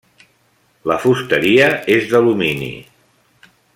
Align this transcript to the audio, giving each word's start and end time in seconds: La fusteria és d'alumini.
La 0.91 0.95
fusteria 1.03 1.67
és 1.97 2.09
d'alumini. 2.15 2.71